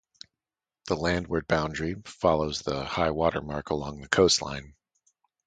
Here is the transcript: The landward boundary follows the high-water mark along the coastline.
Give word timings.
The 0.87 0.95
landward 0.95 1.45
boundary 1.47 1.93
follows 2.05 2.63
the 2.63 2.83
high-water 2.85 3.41
mark 3.43 3.69
along 3.69 4.01
the 4.01 4.07
coastline. 4.09 4.73